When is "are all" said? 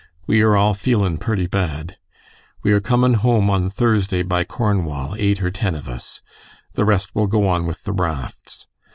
0.41-0.73